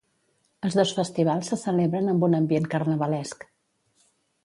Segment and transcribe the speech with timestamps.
[0.67, 3.51] Els dos festivals se celebren amb un ambient carnavalesc.